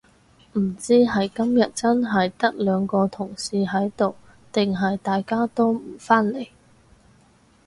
[0.53, 4.15] 唔知係今日真係得兩個同事喺度
[4.51, 6.49] 定係大家都唔返嚟